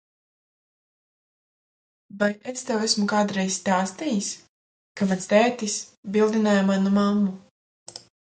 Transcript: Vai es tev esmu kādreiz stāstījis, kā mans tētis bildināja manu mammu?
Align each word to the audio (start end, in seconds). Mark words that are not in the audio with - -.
Vai 2.21 2.29
es 2.53 2.63
tev 2.69 2.85
esmu 2.87 3.05
kādreiz 3.11 3.59
stāstījis, 3.59 4.31
kā 5.01 5.09
mans 5.13 5.31
tētis 5.35 5.77
bildināja 6.17 6.65
manu 6.73 6.95
mammu? 6.99 7.37